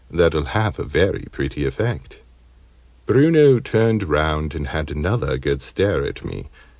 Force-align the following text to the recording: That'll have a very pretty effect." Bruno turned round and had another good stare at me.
That'll 0.09 0.45
have 0.45 0.79
a 0.79 0.83
very 0.83 1.27
pretty 1.31 1.63
effect." 1.63 2.17
Bruno 3.05 3.59
turned 3.59 4.01
round 4.01 4.55
and 4.55 4.69
had 4.69 4.89
another 4.89 5.37
good 5.37 5.61
stare 5.61 6.03
at 6.03 6.25
me. 6.25 6.49